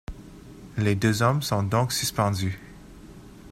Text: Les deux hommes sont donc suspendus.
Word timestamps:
Les 0.79 0.95
deux 0.95 1.21
hommes 1.21 1.43
sont 1.43 1.61
donc 1.61 1.91
suspendus. 1.93 2.59